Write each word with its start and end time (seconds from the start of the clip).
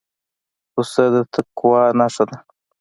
پسه 0.73 1.03
د 1.13 1.15
تقوی 1.33 1.83
نښه 1.99 2.23
ده. 2.29 2.37